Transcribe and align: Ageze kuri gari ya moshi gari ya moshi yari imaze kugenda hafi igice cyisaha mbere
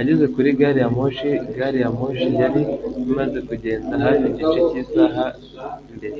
Ageze 0.00 0.24
kuri 0.34 0.48
gari 0.58 0.78
ya 0.82 0.88
moshi 0.96 1.30
gari 1.56 1.78
ya 1.82 1.90
moshi 1.98 2.28
yari 2.40 2.62
imaze 3.10 3.38
kugenda 3.48 3.92
hafi 4.04 4.24
igice 4.30 4.58
cyisaha 4.68 5.24
mbere 5.96 6.18